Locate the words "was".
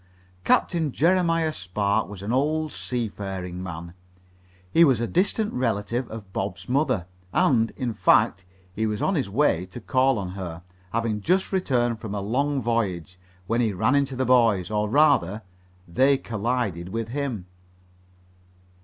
2.09-2.23, 4.83-4.99, 8.87-8.99